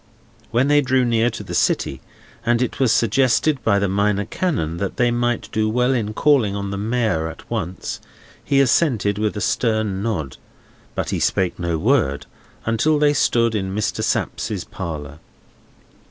[0.49, 2.01] When they drew near to the city,
[2.43, 6.55] and it was suggested by the Minor Canon that they might do well in calling
[6.55, 7.99] on the Mayor at once,
[8.43, 10.37] he assented with a stern nod;
[10.95, 12.25] but he spake no word
[12.65, 14.03] until they stood in Mr.
[14.03, 15.19] Sapsea's parlour.